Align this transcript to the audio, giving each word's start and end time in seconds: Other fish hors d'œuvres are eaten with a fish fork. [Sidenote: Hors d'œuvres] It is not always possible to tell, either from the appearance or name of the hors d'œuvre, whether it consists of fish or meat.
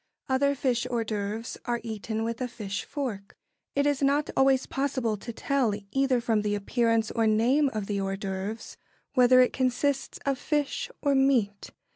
Other 0.27 0.55
fish 0.55 0.87
hors 0.89 1.05
d'œuvres 1.05 1.57
are 1.65 1.79
eaten 1.83 2.23
with 2.23 2.41
a 2.41 2.47
fish 2.47 2.85
fork. 2.85 3.35
[Sidenote: 3.35 3.35
Hors 3.35 3.35
d'œuvres] 3.35 3.71
It 3.75 3.87
is 3.87 4.01
not 4.01 4.29
always 4.35 4.65
possible 4.65 5.15
to 5.17 5.31
tell, 5.31 5.73
either 5.91 6.19
from 6.19 6.41
the 6.41 6.55
appearance 6.55 7.11
or 7.11 7.27
name 7.27 7.69
of 7.71 7.85
the 7.85 8.01
hors 8.01 8.17
d'œuvre, 8.17 8.77
whether 9.13 9.41
it 9.41 9.53
consists 9.53 10.17
of 10.25 10.39
fish 10.39 10.89
or 11.03 11.13
meat. 11.13 11.69